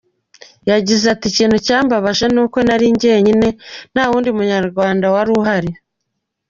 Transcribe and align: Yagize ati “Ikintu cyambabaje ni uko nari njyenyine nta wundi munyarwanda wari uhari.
Yagize 0.69 1.05
ati 1.13 1.25
“Ikintu 1.31 1.57
cyambabaje 1.65 2.25
ni 2.33 2.39
uko 2.43 2.57
nari 2.67 2.85
njyenyine 2.93 3.47
nta 3.93 4.03
wundi 4.09 4.29
munyarwanda 4.37 5.05
wari 5.13 5.31
uhari. 5.39 5.71